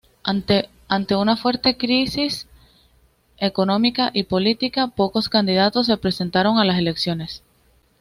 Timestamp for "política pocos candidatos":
4.23-5.85